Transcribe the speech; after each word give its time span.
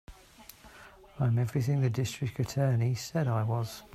I'm 1.19 1.37
everything 1.37 1.81
the 1.81 1.89
District 1.91 2.39
Attorney 2.39 2.95
said 2.95 3.27
I 3.27 3.43
was. 3.43 3.83